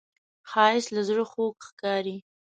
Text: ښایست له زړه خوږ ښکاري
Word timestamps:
ښایست 0.49 0.89
له 0.95 1.01
زړه 1.09 1.23
خوږ 1.31 1.55
ښکاري 1.67 2.17